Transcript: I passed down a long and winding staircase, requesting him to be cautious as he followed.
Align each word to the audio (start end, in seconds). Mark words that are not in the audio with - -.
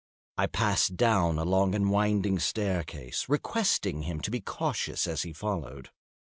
I 0.35 0.47
passed 0.47 0.97
down 0.97 1.37
a 1.37 1.45
long 1.45 1.75
and 1.75 1.91
winding 1.91 2.39
staircase, 2.39 3.29
requesting 3.29 4.01
him 4.01 4.19
to 4.21 4.31
be 4.31 4.41
cautious 4.41 5.05
as 5.05 5.21
he 5.21 5.31
followed. 5.31 5.91